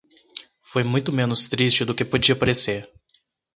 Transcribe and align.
foi 0.63 0.83
muito 0.83 1.11
menos 1.13 1.47
triste 1.47 1.85
do 1.85 1.93
que 1.93 2.03
podia 2.03 2.35
parecer 2.35 2.89